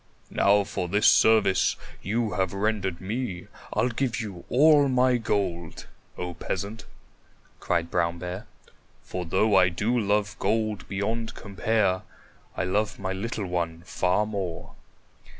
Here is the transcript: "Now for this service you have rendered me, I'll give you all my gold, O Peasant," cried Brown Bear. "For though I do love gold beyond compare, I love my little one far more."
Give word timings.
"Now 0.31 0.63
for 0.63 0.87
this 0.87 1.05
service 1.07 1.75
you 2.01 2.31
have 2.31 2.53
rendered 2.55 2.99
me, 3.01 3.45
I'll 3.71 3.89
give 3.89 4.19
you 4.19 4.45
all 4.49 4.89
my 4.89 5.17
gold, 5.17 5.85
O 6.17 6.33
Peasant," 6.33 6.85
cried 7.59 7.91
Brown 7.91 8.17
Bear. 8.17 8.47
"For 9.03 9.25
though 9.25 9.55
I 9.55 9.69
do 9.69 9.95
love 9.99 10.39
gold 10.39 10.89
beyond 10.89 11.35
compare, 11.35 12.01
I 12.57 12.63
love 12.63 12.97
my 12.97 13.13
little 13.13 13.45
one 13.45 13.83
far 13.85 14.25
more." 14.25 14.73